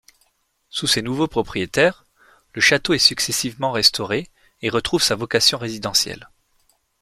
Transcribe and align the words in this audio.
Sous 0.71 0.87
ses 0.87 1.03
nouveaux 1.03 1.27
propriétaires, 1.27 2.07
le 2.55 2.59
château 2.61 2.95
est 2.95 2.97
successivement 2.97 3.71
restauré 3.71 4.31
et 4.63 4.71
retrouve 4.71 5.03
sa 5.03 5.13
vocation 5.13 5.59
résidentielle. 5.59 6.27